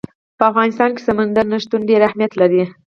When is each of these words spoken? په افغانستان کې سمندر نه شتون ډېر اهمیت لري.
په 0.37 0.43
افغانستان 0.51 0.89
کې 0.95 1.05
سمندر 1.07 1.45
نه 1.53 1.57
شتون 1.63 1.81
ډېر 1.89 2.01
اهمیت 2.07 2.31
لري. 2.41 2.63